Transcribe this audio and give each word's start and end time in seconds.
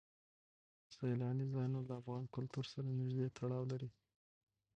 سیلاني 0.93 1.45
ځایونه 1.53 1.79
له 1.87 1.93
افغان 2.01 2.23
کلتور 2.35 2.65
سره 2.73 2.87
نږدې 2.99 3.27
تړاو 3.37 3.63
لري. 3.71 3.89